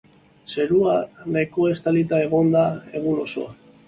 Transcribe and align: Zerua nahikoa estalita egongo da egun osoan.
Zerua 0.51 0.95
nahikoa 1.35 1.69
estalita 1.73 2.21
egongo 2.29 2.49
da 2.57 2.63
egun 3.01 3.21
osoan. 3.27 3.55